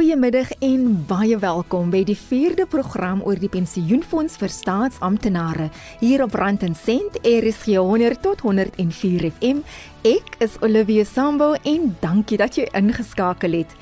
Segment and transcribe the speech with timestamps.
[0.00, 5.66] Goeiemiddag en baie welkom by die 4de program oor die pensioenfonds vir staatsamptenare
[6.00, 9.58] hier op Rand en Sent RSG 100 tot 104 FM.
[10.08, 13.74] Ek is Olivia Sambo en dankie dat jy ingeskakel het.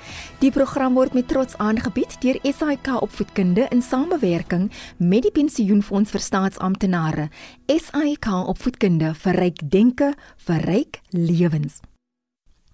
[0.43, 6.25] Die program word met trots aangebied deur SAIK Opvoedkunde in samewerking met die Pensioenfonds vir
[6.25, 7.29] Staatsamptenare.
[7.71, 8.27] SAIK
[8.57, 10.11] Opvoedkunde vir ryk denke,
[10.49, 11.79] vir ryk lewens.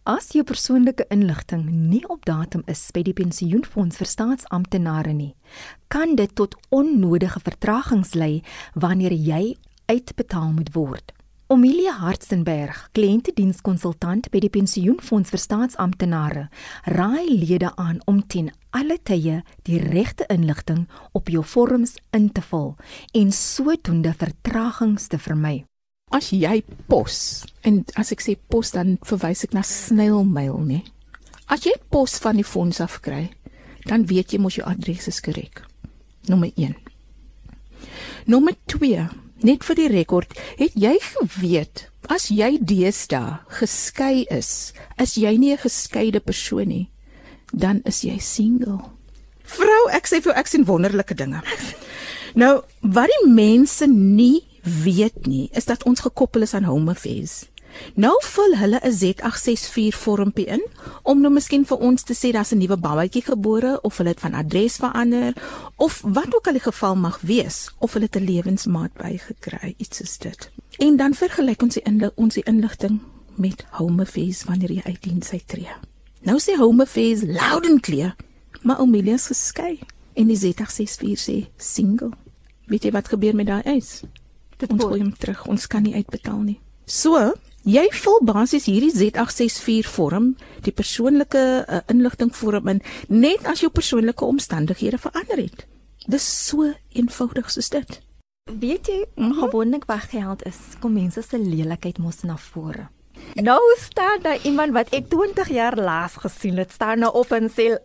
[0.04, 5.30] As jou persoonlike inligting nie op datum is by die pensioenfonds vir staatsamptenare nie,
[5.88, 8.42] kan dit tot onnodige vertragings lei
[8.76, 9.56] wanneer jy
[9.88, 11.16] uitbetaal moet word.
[11.48, 16.46] Omilia Hartzenberg, kliëntedienskonsultant by die pensioenfonds vir staatsamptenare,
[16.84, 20.84] raai lede aan om ten alle tye die regte inligting
[21.16, 22.74] op jou vorms in te vul
[23.16, 25.62] en sodoende vertragings te vermy
[26.14, 30.80] as jy pos en as ek sê pos dan verwys ek na snailmail nê.
[31.50, 33.28] As jy pos van die fonds af kry,
[33.88, 35.64] dan weet jy mos jou adres is korrek.
[36.30, 36.76] Nommer 1.
[38.30, 39.08] Nommer 2,
[39.44, 45.52] net vir die rekord, het jy geweet as jy deesdae geskei is, is jy nie
[45.52, 46.88] 'n geskeide persoon nie,
[47.52, 48.80] dan is jy single.
[49.44, 51.42] Vrou, ek sê vir ek sien wonderlike dinge.
[52.34, 57.44] Nou, wat die mense nie weet nie, is dat ons gekoppel is aan Home Affairs.
[57.94, 60.62] Nou vul hulle 'n Z864 vormpie in
[61.02, 64.20] om nou miskien vir ons te sê daar's 'n nuwe babatjie gebore of hulle het
[64.20, 65.32] van adres verander
[65.76, 70.18] of wat ook al die geval mag wees of hulle 'n lewensmaat bygekry, iets is
[70.18, 70.50] dit.
[70.78, 73.00] En dan vergelyk ons die inlig, ons die inligting
[73.34, 75.76] met Home Affairs wanneer jy uit diens uittreë.
[76.20, 78.16] Nou sê Home Affairs loud and clear,
[78.62, 79.78] maar Amelia is geskei
[80.12, 82.10] en die Z864 sê single.
[82.66, 84.02] Weet jy wat gebeur met daai eis?
[84.64, 85.44] Dit ons gooi hom terug.
[85.50, 86.58] Ons kan nie uitbetaal nie.
[86.88, 87.20] So,
[87.64, 90.32] jy vul basies hierdie Z864 vorm,
[90.64, 95.64] die persoonlike uh, inligting vorm in net as jou persoonlike omstandighede verander het.
[96.08, 98.00] Dis so eenvoudig soos dit.
[98.52, 99.38] Weet jy, mm -hmm.
[99.40, 102.88] gewoonlik wat geld is, kom mense se lelikheid mos na vore.
[103.34, 107.50] Nou staan daar iemand wat ek 20 jaar laas gesien het, staan nou op en
[107.50, 107.78] sê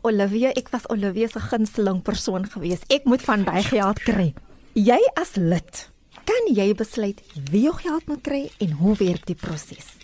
[0.00, 2.80] Olivia, ek was Olivia se gunsteling persoon gewees.
[2.86, 4.34] Ek moet van daai geld kry.
[4.72, 5.88] Jy as lid
[6.28, 9.94] kan jy besluit wie jou geld moet kry en hoe werk die proses.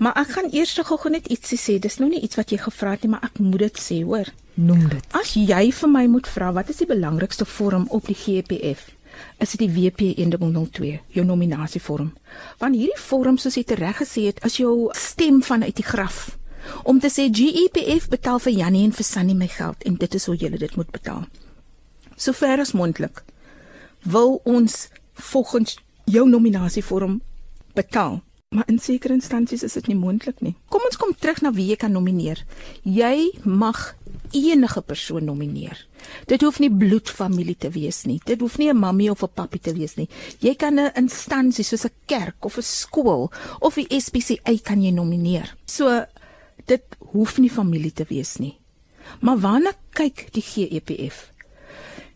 [0.00, 1.76] Maar ek gaan eers gou gou net ietsie sê.
[1.78, 4.30] Dis nou nie iets wat jy gevra het nie, maar ek moet dit sê, hoor.
[4.56, 5.10] Noem dit.
[5.14, 8.88] As jy vir my moet vra wat is die belangrikste vorm op die GPF?
[9.42, 12.14] Is dit die WP 102, jou nominasievorm?
[12.62, 16.30] Want hierdie vorm soos jy reg gesê het, is jou stem vanuit die graf
[16.84, 20.26] om te sê GEPF betaal vir Jannie en vir Sunny my geld en dit is
[20.28, 21.24] hoe julle dit moet betaal.
[22.16, 23.22] Sover as moontlik
[24.04, 24.88] wil ons
[25.20, 27.20] volgens jou nominasievorm
[27.74, 28.22] betaal.
[28.50, 30.56] Maar in sekere instansies is dit nie moontlik nie.
[30.68, 32.40] Kom ons kom terug na wie jy kan nomineer.
[32.82, 33.94] Jy mag
[34.34, 35.78] enige persoon nomineer.
[36.26, 38.18] Dit hoef nie bloedfamilie te wees nie.
[38.26, 40.08] Dit hoef nie 'n mammie of 'n pappie te wees nie.
[40.40, 43.30] Jy kan 'n instansie soos 'n kerk of 'n skool
[43.60, 45.56] of die SPCA kan jy nomineer.
[45.66, 46.04] So
[46.66, 46.82] dit
[47.12, 48.58] hoef nie familie te wees nie.
[49.20, 51.29] Maar waarna kyk die GEPF?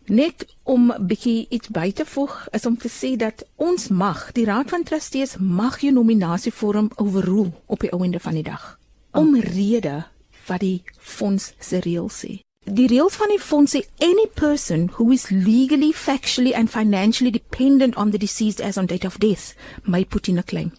[0.07, 4.31] Net om 'n bietjie iets by te voeg is om te sê dat ons mag,
[4.31, 8.79] die Raad van Trustees mag jou nominasievorm overrule op die einde van die dag.
[9.11, 10.05] Omrede
[10.45, 12.39] wat die fonds se reëls sê.
[12.63, 17.95] Die reëls van die fonds sê any person who is legally, factually and financially dependent
[17.95, 20.71] on the deceased as on date of death may put in a claim.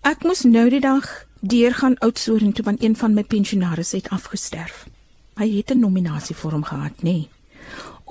[0.00, 4.86] Ek moes nou die dag deurgaan oudsoring toe van een van my pensionaars het afgesterf.
[5.34, 7.02] Hy het 'n nominasievorm gehad, nê?
[7.02, 7.28] Nee.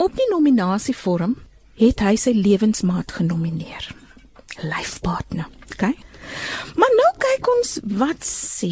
[0.02, 1.36] Op die nominasievorm
[1.78, 3.86] het hy sy lewensmaat genomineer.
[4.66, 5.46] Life partner,
[5.76, 5.94] okay?
[6.74, 8.72] Maar nou kyk ons wat sê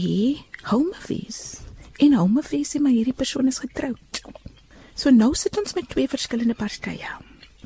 [0.72, 1.60] Home Office.
[2.02, 4.24] In Home Office sê maar hierdie persoon is getroud.
[4.98, 7.14] So nou sit ons met twee verskillende partye.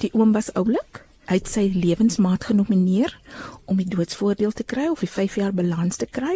[0.04, 1.00] Die oom was oulik,
[1.32, 3.16] hy het sy lewensmaat genomineer
[3.64, 6.36] om die doodsvoordeel te kry of die 5 jaar balans te kry.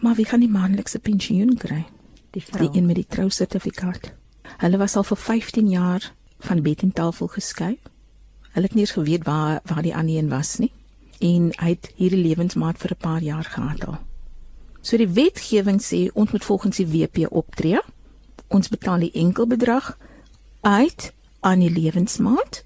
[0.00, 1.84] Maar wie gaan die maandelikse pensioen kry?
[2.32, 2.64] Die vrou.
[2.64, 4.14] Die een met die trousertifikaat.
[4.58, 7.78] Hulle was al vir 15 jaar van bed en tafel geskei.
[8.52, 10.72] Hulle het nie eens geweet waar waar die ander een was nie.
[11.20, 13.98] En hy het hierdie lewensmaat vir 'n paar jaar gehad al.
[14.80, 17.80] So die wetgewing sê ons moet volgens die WP optree.
[18.48, 19.98] Ons betaal die enkel bedrag
[20.60, 22.64] uit aan die lewensmaat.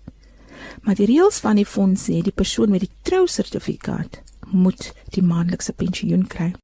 [0.83, 5.73] Maar die reëls van die fonds sê die persoon met die trousertifikaat moet die maandelikse
[5.73, 6.55] pensioen kry.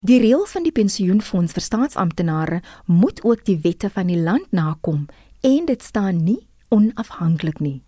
[0.00, 5.02] Die reël van die pensioenfonds vir staatsamptenare moet ook die wette van die land nakom
[5.44, 6.38] en dit staan nie
[6.72, 7.82] onafhanklik nie.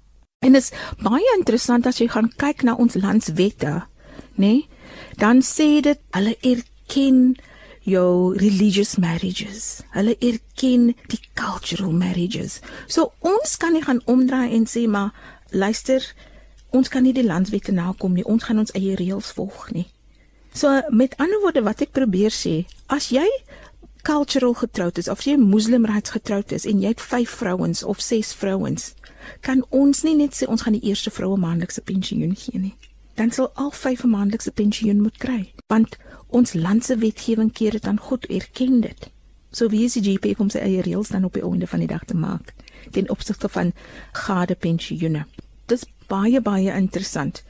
[0.45, 3.73] En dit is baie interessant as jy gaan kyk na ons landswette,
[4.37, 4.45] nê?
[4.45, 4.69] Nee,
[5.17, 7.33] dan sê dit hulle erken
[7.89, 9.81] jou religious marriages.
[9.97, 12.61] Hulle erken die cultural marriages.
[12.93, 15.17] So ons kan nie gaan omdraai en sê maar
[15.49, 16.05] luister,
[16.77, 18.29] ons kan nie die landswette nakom nie.
[18.29, 19.89] Ons gaan ons eie reëls volg nie.
[20.53, 23.25] So met ander woorde wat ek probeer sê, as jy
[24.05, 28.35] cultural getroud is of jy moslimryds getroud is en jy het 5 vrouens of 6
[28.37, 28.93] vrouens,
[29.41, 32.75] kan ons nie net sê ons gaan die eerste vroue maandelikse pensioen gee nie.
[33.17, 35.97] Dan sal al 5 maandelikse pensioen moet kry, want
[36.29, 39.09] ons land se wetgewing keer dit dan goed erken dit.
[39.53, 41.89] So wie is die GP om sy eie reëls dan op die einde van die
[41.89, 42.53] dag te maak
[42.93, 43.73] ten opsigte van
[44.13, 45.25] gade pensioene.
[45.71, 47.43] Dis baie baie interessant.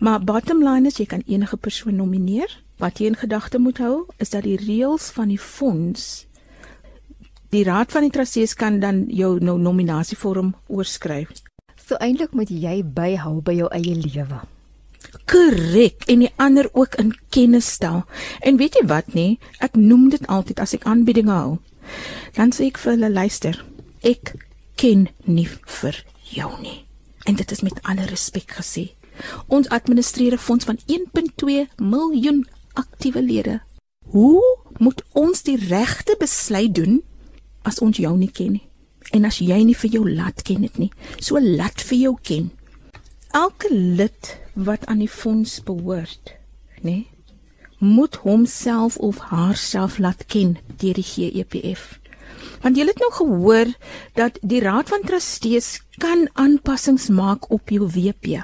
[0.00, 2.48] Maar bottom line is jy kan enige persoon nomineer.
[2.80, 6.26] Wat jy in gedagte moet hou is dat die reëls van die fonds
[7.50, 11.32] die raad van die trustees kan dan jou nou nominasievorm oorskryf.
[11.76, 14.38] So eintlik moet jy byhou by jou eie lewe.
[15.30, 18.04] Korrek en die ander ook in kennis stel.
[18.46, 19.34] En weet jy wat nê?
[19.58, 21.58] Ek noem dit altyd as ek aanbiedinge hou.
[22.38, 23.58] Dan sê ek vir hulle luister.
[24.06, 24.34] Ek
[24.78, 25.48] ken nie
[25.80, 26.00] vir
[26.30, 26.84] jou nie.
[27.26, 28.92] En dit is met alle respek gesê.
[29.46, 33.60] Ons administreer 'n fonds van 1.2 miljoen aktiewe lede.
[34.06, 37.02] Hoe moet ons die regte besluit doen
[37.62, 38.68] as ons jou nie ken nie?
[39.10, 42.50] En as jy nie vir jou laat ken dit nie, so laat vir jou ken.
[43.30, 46.34] Elke lid wat aan die fonds behoort,
[46.82, 47.06] nê, nee,
[47.80, 51.98] moet homself of haarself laat ken deur die GEPF.
[52.60, 53.72] Want jy het nou gehoor
[54.18, 58.42] dat die Raad van Trustees kan aanpassings maak op jou WP.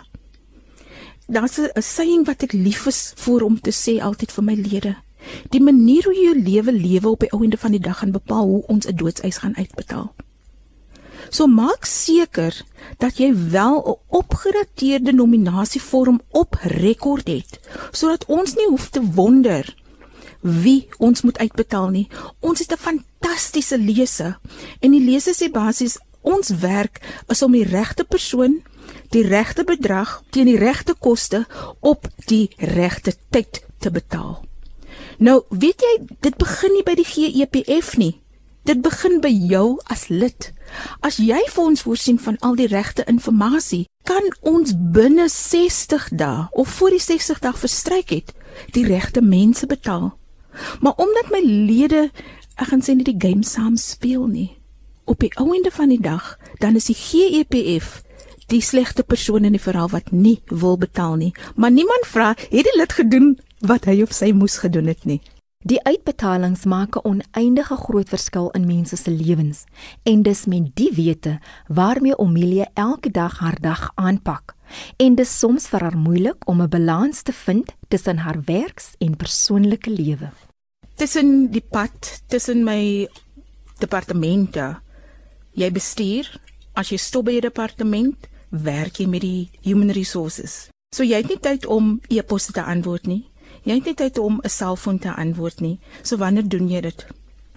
[1.27, 4.97] Daar's 'n saying wat ek lief is vir om te sê altyd vir my lede.
[5.51, 8.13] Die manier hoe jy jou lewe lewe op die ou einde van die dag gaan
[8.13, 10.15] bepaal hoe ons 'n doodseis gaan uitbetaal.
[11.31, 12.65] So maak seker
[12.99, 19.75] dat jy wel 'n opgedateerde nominasievorm op rekord het sodat ons nie hoef te wonder
[20.41, 22.09] wie ons moet uitbetaal nie.
[22.41, 24.39] Ons het 'n fantastiese lese
[24.81, 28.63] en die lese sê basies ons werk is om die regte persoon,
[29.13, 31.45] die regte bedrag teen die regte koste
[31.81, 34.45] op die regte tyd te betaal.
[35.19, 38.15] Nou, weet jy, dit begin nie by die GEPF nie.
[38.67, 40.51] Dit begin by jou as lid.
[41.01, 46.47] As jy vir ons voorsien van al die regte inligting, kan ons binne 60 dae
[46.53, 48.35] of voor die 60 dae verstryk het,
[48.75, 50.13] die regte mense betaal.
[50.81, 52.09] Maar omdat my lede,
[52.57, 54.51] ek gaan sê nie die game saam speel nie.
[55.07, 58.03] Op die einde van die dag, dan is die GEPF
[58.47, 61.33] die slegte persoon in die verhaal wat nie wil betaal nie.
[61.57, 65.21] Maar niemand vra, het die lid gedoen wat hy of sy moes gedoen het nie.
[65.67, 69.65] Die uitbetalings maak 'n oneindige groot verskil in mense se lewens
[70.03, 74.55] en dis met die wete waarmee Omelia elke dag haar dag aanpak.
[74.97, 79.17] En dis soms vir haar moeilik om 'n balans te vind tussen haar werks en
[79.17, 80.31] persoonlike lewe.
[80.95, 83.09] Tussen die pad tussen my
[83.79, 84.77] departemente.
[85.51, 86.41] Jy bestuur,
[86.75, 88.17] as jy stop by 'n departement,
[88.63, 90.69] werk jy met die human resources.
[90.95, 93.25] So jy het nie tyd om e-posse te antwoord nie.
[93.67, 95.79] Jy het nie tyd om 'n selfoon te antwoord nie.
[96.03, 97.07] So wanneer doen jy dit?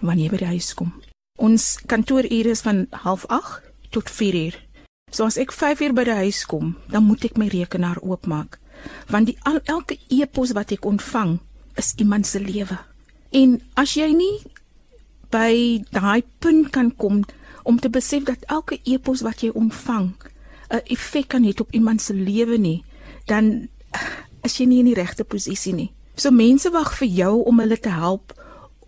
[0.00, 0.92] Wanneer jy by die huis kom.
[1.38, 4.56] Ons kantoorure is van 08:30 tot 4:00.
[5.10, 8.58] So as ek 5:00 by die huis kom, dan moet ek my rekenaar oopmaak,
[9.08, 11.38] want die al, elke e-pos wat ek ontvang
[11.74, 12.78] is iemand se lewe.
[13.30, 14.42] En as jy nie
[15.30, 17.24] by daai punt kan kom
[17.62, 20.14] om te besef dat elke e-pos wat jy ontvang
[20.70, 22.84] 'n effek kan hê op iemand se lewe nie,
[23.26, 23.68] dan
[24.42, 25.92] is jy nie in die regte posisie nie.
[26.16, 28.34] So mense wag vir jou om hulle te help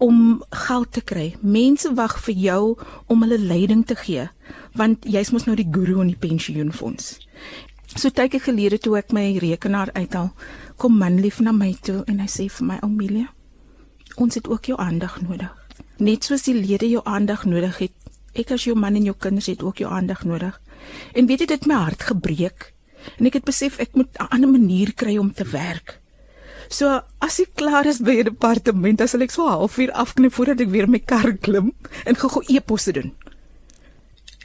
[0.02, 1.34] om geld te kry.
[1.40, 2.62] Mense wag vir jou
[3.06, 4.28] om hulle leiding te gee,
[4.74, 7.18] want jy's mos nou die guru in die pensioenfonds.
[7.94, 10.32] So tyd gelede toe ek my rekenaar uithaal,
[10.76, 13.28] kom man lief na my toe en hy sê vir my Amelia,
[14.16, 15.52] ons het ook jou aandag nodig.
[16.02, 17.94] Net soos die lede jou aandag nodig het,
[18.34, 20.56] ek as jou man en jou kinders het ook jou aandag nodig.
[21.12, 22.72] En weet jy dit my hart gebreek
[23.18, 25.98] en ek het besef ek moet 'n ander manier kry om te werk.
[26.68, 30.60] So as ek klaar is by die departement, dan sal ek so halfuur afknip voordat
[30.60, 31.74] ek weer my kar klim
[32.06, 33.12] en gou-gou e-posse doen.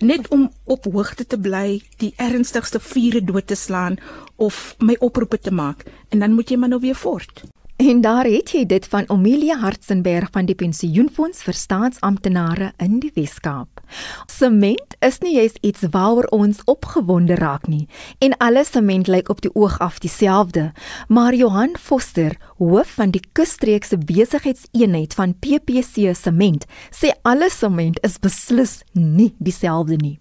[0.01, 3.97] Net om op hoogte te bly, die ernstigste vure dood te slaan
[4.35, 7.43] of my oproepe te maak en dan moet jy maar nou weer voort.
[7.77, 13.11] En daar het jy dit van Omelia Hartzenberg van die Pensioenfonds vir Staatsamptenare in die
[13.13, 13.76] Wes-Kaap.
[14.25, 17.87] Sement is nie juist iets waaroor ons opgewonde raak nie
[18.19, 20.71] en alle sement lyk op die oog af dieselfde,
[21.07, 28.19] maar Johan Foster, hoof van die Kusstreekse Besigheidseenheid van PPC Sement, sê alle sement is
[28.19, 30.17] beslis nie dieselfde nie.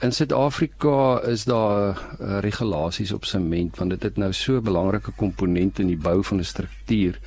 [0.00, 1.88] In Suid-Afrika is daar
[2.20, 6.24] uh, regulasies op sement want dit het nou so 'n belangrike komponent in die bou
[6.24, 7.20] van 'n struktuur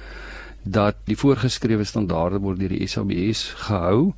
[0.63, 4.13] dat die voorgeskrewe standaarde word deur die SABS gehou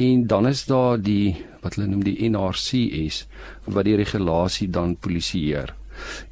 [0.00, 3.24] en dan is daar die wat hulle noem die NRCS
[3.64, 5.74] wat die regulasie dan polisieer.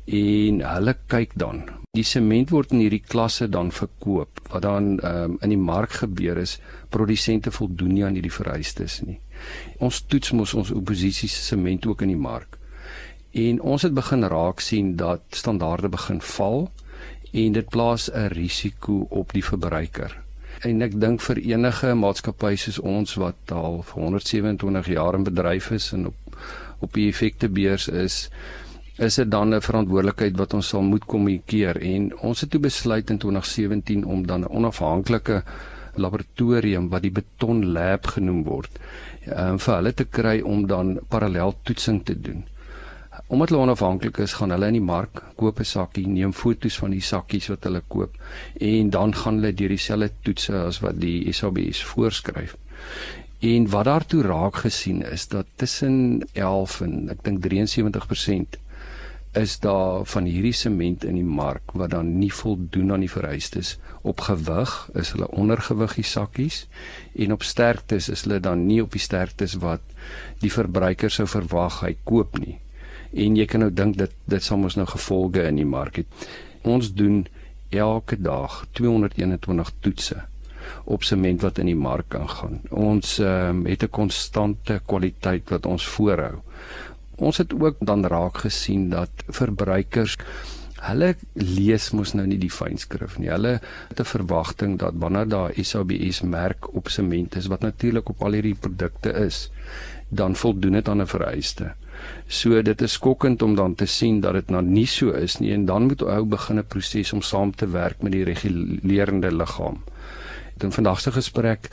[0.04, 1.62] En hulle kyk dan.
[1.92, 4.40] Die sement word in hierdie klasse dan verkoop.
[4.50, 6.59] Wat dan um, in die mark gebeur is
[6.92, 9.18] produsente voldoen nie aan hierdie vereistes nie.
[9.78, 12.59] Ons toets mos ons oppositie se sement ook in die mark.
[13.32, 16.66] En ons het begin raak sien dat standaarde begin val
[17.32, 20.22] en dit plaas 'n risiko op die verbruiker.
[20.60, 25.70] En ek dink vir enige maatskappy soos ons wat al vir 127 jaar in bedryf
[25.70, 26.14] is en op
[26.82, 28.28] op die effektebeurs is
[28.98, 31.76] is dit dan 'n verantwoordelikheid wat ons sal moet kommunikeer.
[31.80, 35.42] En ons het toe besluit in 2017 om dan 'n onafhanklike
[35.94, 38.78] laboratorium wat die Beton Lab genoem word
[39.28, 42.44] um, vir hulle te kry om dan parallel toetsing te doen
[43.26, 46.91] omdat hulle onafhanklik is, gaan hulle in die mark koop 'n sakkie, neem foto's van
[46.91, 48.17] die sakkies wat hulle koop
[48.61, 52.57] en dan gaan hulle deur dieselfde toetse as wat die SABS voorskryf.
[53.41, 58.61] En wat daartoe raak gesien is dat tussen 11 en ek dink 73%
[59.33, 63.79] is daar van hierdie sement in die mark wat dan nie voldoen aan die vereistes
[64.02, 66.67] op gewig is hulle ondergewig die sakkies
[67.17, 69.81] en op sterktes is hulle dan nie op die sterktes wat
[70.45, 72.59] die verbruiker sou verwag hy koop nie
[73.12, 76.28] en jy kan nou dink dat dit sal mos nou gevolge in die mark het.
[76.62, 77.26] Ons doen
[77.71, 80.23] elke dag 221 toetse
[80.85, 82.61] op sement wat in die mark aangaan.
[82.71, 86.40] Ons um, het 'n konstante kwaliteit wat ons voorhou.
[87.16, 90.16] Ons het ook dan raak gesien dat verbruikers
[90.83, 93.31] hulle lees mos nou nie die fynskrif nie.
[93.31, 98.23] Hulle het 'n verwagting dat wanneer daar SABS merk op sement is wat natuurlik op
[98.23, 99.50] al hierdie produkte is,
[100.09, 101.75] dan voldoen dit aan 'n vereiste.
[102.26, 105.52] So dit is skokkend om dan te sien dat dit nou nie so is nie
[105.52, 109.82] en dan moet ou begin 'n proses om saam te werk met die regulerende liggaam.
[110.62, 111.68] In vandag se gesprek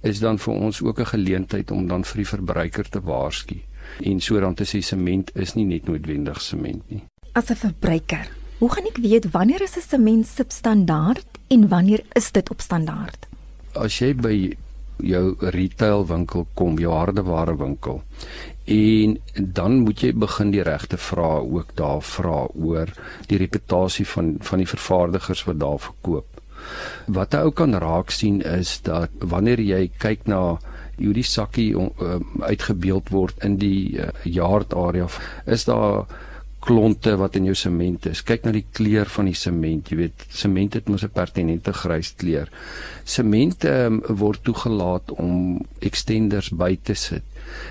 [0.00, 3.60] is dan vir ons ook 'n geleentheid om dan vir die verbruiker te waarsku
[4.02, 7.02] en so dan te sê sement is nie net noodwendig sement nie.
[7.32, 12.32] As 'n verbruiker, hoe gaan ek weet wanneer is 'n sement substandaard en wanneer is
[12.32, 13.26] dit op standaard?
[13.74, 14.56] As jy by
[14.96, 18.02] jou retail winkel kom, jou hardeware winkel
[18.70, 22.92] en dan moet jy begin die regte vrae ook daar vra oor
[23.30, 26.40] die reputasie van van die vervaardigers wat daar verkoop.
[27.06, 30.42] Wat jy ook kan raak sien is dat wanneer jy kyk na
[31.00, 35.08] hoe die sakkie uh, uitgebeeld word in die yard area
[35.46, 36.04] is daar
[36.60, 38.20] klonte wat in jou sement is.
[38.22, 39.88] Kyk na die kleur van die sement.
[39.88, 42.52] Jy weet, sement het mos 'n pertinente grys kleur.
[43.04, 47.29] Sement um, word toegelaat om extenders by te sit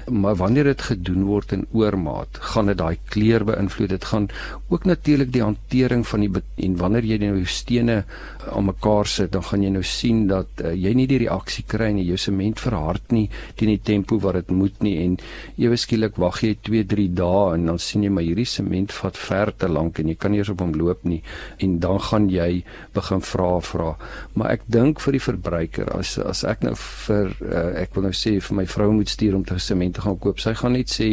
[0.10, 3.90] maar wanneer dit gedoen word in oormaat, gaan dit daai kleur beïnvloed.
[3.90, 4.30] Dit gaan
[4.70, 8.04] ook natuurlik die hantering van die en wanneer jy nou stene
[8.50, 11.92] aan mekaar sit, dan gaan jy nou sien dat uh, jy nie die reaksie kry
[11.96, 12.08] nie.
[12.10, 13.28] Jou sement verhard nie
[13.60, 15.18] teen die tempo wat dit moet nie en
[15.60, 19.18] ewe skielik wag jy 2, 3 dae en dan sien jy maar hierdie sement vat
[19.20, 21.22] ver te lank en jy kan nie eens op hom loop nie
[21.64, 22.64] en dan gaan jy
[22.96, 23.94] begin vra vra.
[24.36, 28.16] Maar ek dink vir die verbruiker as as ek nou vir uh, ek wil nou
[28.16, 30.42] sê vir my vrou moet stuur om te sement te gaan koop.
[30.42, 31.10] Sy gaan net sê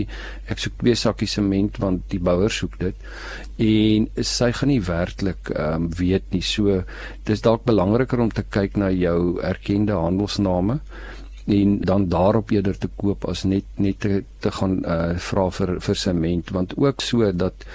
[0.53, 3.11] ek soek twee sakkies sement want die bouer soek dit.
[3.67, 6.45] En sy gaan nie werklik ehm um, weet nie.
[6.45, 6.83] So
[7.29, 10.81] dis dalk belangriker om te kyk na jou erkende handelsname
[11.47, 15.77] en dan daarop eerder te koop as net net te, te gaan uh, vra vir
[15.89, 17.67] vir sement want ook so dat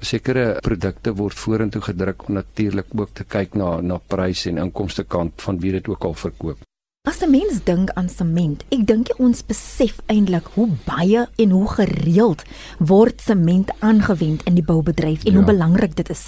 [0.00, 5.04] sekere produkte word vorentoe gedruk om natuurlik ook te kyk na na pryse en inkomste
[5.04, 6.65] kant van wie dit ook al verkoop.
[7.06, 11.68] As 'n mens dink aan sement, ek dink ons besef eintlik hoe baie en hoe
[11.68, 12.42] gereeld
[12.78, 15.36] word sement aangewend in die boubedryf en ja.
[15.38, 16.24] hoe belangrik dit is.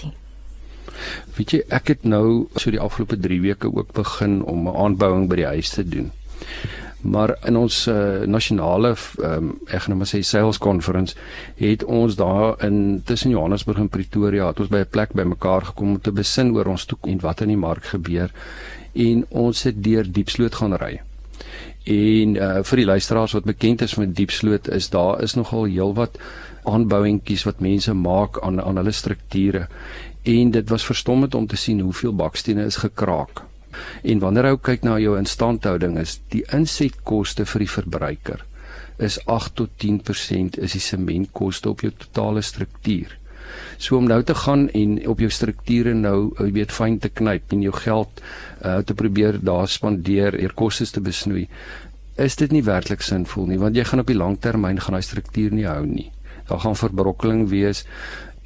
[1.34, 5.26] Weet jy, ek het nou so die afgelope 3 weke ook begin om 'n aanbouing
[5.28, 6.12] by die huis te doen.
[7.00, 11.14] Maar in ons uh, nasionale um, ek gaan nou maar sê sales conference
[11.60, 15.94] het ons daar in tussen Johannesburg en Pretoria het ons by 'n plek bymekaar gekom
[15.94, 18.30] om te besin oor ons toekoms en wat in die mark gebeur
[18.94, 21.00] en ons het deur Diepsloot gaan ry.
[21.86, 26.18] En uh vir die luisteraars wat bekend is met Diepsloot is daar is nogal heelwat
[26.64, 29.68] aanbouingkies wat mense maak aan aan hulle strukture
[30.22, 33.44] en dit was verstommend om te sien hoeveel bakstene is gekraak.
[34.02, 38.44] En wanneer jy kyk na jou instandhouding is die insetkoste vir die verbruiker
[38.98, 43.14] is 8 tot 10% is die sementkoste op jou totale struktuur.
[43.78, 47.54] So om nou te gaan en op jou strukture nou, jy weet, fyn te knyp
[47.54, 51.46] en jou geld uh, te probeer daar spandeer, eer kostes te besnoei,
[52.18, 55.54] is dit nie werklik sinvol nie, want jy gaan op die langtermyn gaan daai struktuur
[55.54, 56.10] nie hou nie.
[56.48, 57.84] Daar gaan verbrokkeling wees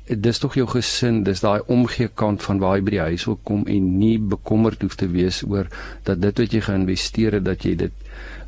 [0.07, 3.39] dis tog jou gesin, dis daai omgee kant van waar jy by die huis wil
[3.47, 5.71] kom en nie bekommerd hoef te wees oor
[6.05, 7.93] dat dit wat jy geïnvesteer het dat jy dit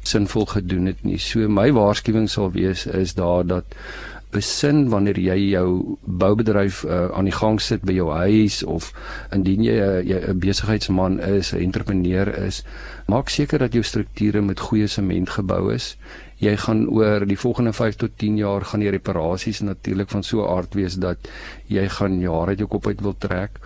[0.05, 1.19] sinvol gedoen het nie.
[1.19, 3.79] So my waarskuwing sal wees is daar dat
[4.35, 8.91] besin wanneer jy jou boubedryf uh, aan die gang sit by jou huis of
[9.33, 12.65] indien jy 'n besigheidsman is, 'n entrepreneur is,
[13.07, 15.97] maak seker dat jou strukture met goeie sement gebou is.
[16.45, 20.43] Jy gaan oor die volgende 5 tot 10 jaar gaan die reparasies natuurlik van so
[20.43, 21.29] 'n aard wees dat
[21.67, 23.61] jy gaan jare uit jou kop uit wil trek.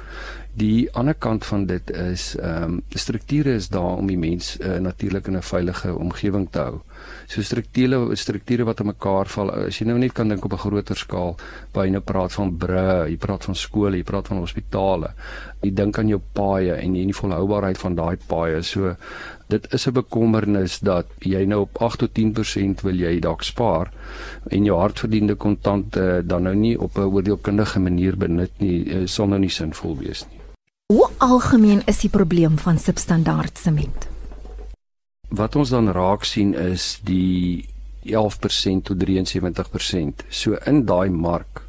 [0.59, 4.79] Die ander kant van dit is ehm um, strukture is daar om die mens uh,
[4.83, 6.81] natuurlik in 'n veilige omgewing te hou.
[7.27, 9.53] So strukture strukture wat aan mekaar val.
[9.53, 11.37] As jy nou net kan dink op 'n groter skaal,
[11.75, 15.13] jy nou praat van bru, jy praat van skole, jy praat van hospitale.
[15.63, 18.63] Jy dink aan jou paaie en jy die volhoubaarheid van daai paaie.
[18.63, 18.97] So
[19.49, 23.93] dit is 'n bekommernis dat jy nou op 8 tot 10% wil jy dalk spaar
[24.51, 29.07] en jou hardverdiende kontant uh, dan nou nie op 'n oordeelkundige manier benut nie, uh,
[29.07, 30.48] sal nou nie sinvol wees nie.
[30.93, 34.07] Hoe algemeen is die probleem van substandaard sement?
[35.37, 37.67] Wat ons dan raak sien is die
[38.09, 40.23] 11% tot 73%.
[40.33, 41.61] So in daai mark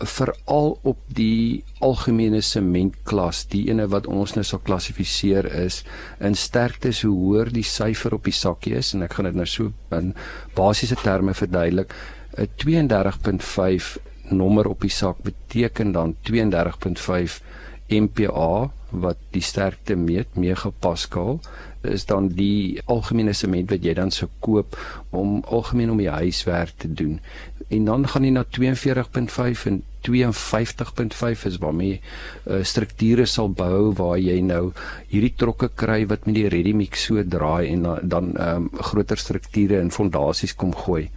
[0.00, 5.82] veral op die algemene sementklas, die ene wat ons nou sal klassifiseer is
[6.16, 9.48] in sterkte hoe hoër die syfer op die sakkie is en ek gaan dit nou
[9.52, 9.68] so
[10.00, 10.14] in
[10.56, 11.92] basiese terme verduidelik.
[12.40, 13.98] 'n 32.5
[14.32, 17.40] nommer op die sak beteken dan 32.5
[17.88, 21.40] MPa wat die sterkte meet megapascal
[21.86, 24.76] is dan die algemene sement wat jy dan sou koop
[25.14, 27.20] om algemeen om die huiswerk te doen.
[27.68, 34.16] En dan gaan jy na 42.5 en 52.5 is waarmee uh, strukture sal bou waar
[34.18, 34.72] jy nou
[35.10, 39.18] hierdie trokke kry wat met die ready mix so draai en dan dan um, groter
[39.18, 41.08] strukture en fondasies kom gooi.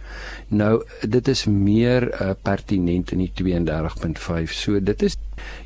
[0.48, 4.52] Nou dit is meer uh, pertinent in die 32.5.
[4.52, 5.16] So dit is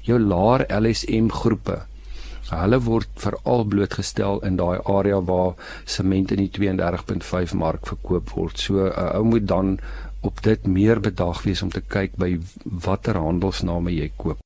[0.07, 1.83] jou laer LSM groepe.
[2.53, 5.55] Hulle word veral blootgestel in daai area waar
[5.89, 8.59] sement in die 32.5 mark verkoop word.
[8.59, 9.79] So 'n uh, ou moet dan
[10.25, 14.41] op dit meer bedag wees om te kyk by watter handelsname jy koop.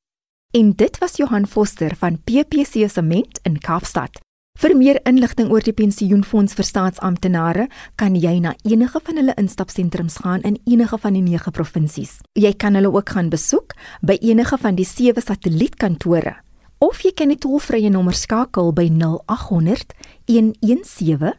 [0.57, 4.21] En dit was Johan Foster van PPC Sement in Kaapstad.
[4.59, 10.19] Vir meer inligting oor die pensioenfonds vir staatsamptenare, kan jy na enige van hulle instapsentrums
[10.25, 12.17] gaan in enige van die 9 provinsies.
[12.35, 16.35] Jy kan hulle ook gaan besoek by enige van die 7 satellietkantore
[16.79, 19.95] of jy kan die toelvrye nommer skakel by 0800
[20.31, 21.35] 117